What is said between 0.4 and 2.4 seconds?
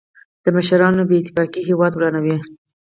د مشرانو بې اتفاقي هېواد ورانوي.